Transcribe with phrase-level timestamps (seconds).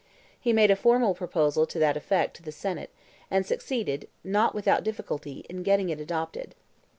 [0.39, 2.89] He made a formal proposal to that effect to the senate,
[3.29, 6.55] and succeeded, not without difficulty, in getting it adopted.